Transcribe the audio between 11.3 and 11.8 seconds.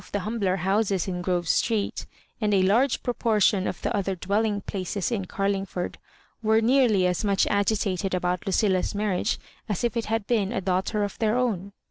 own.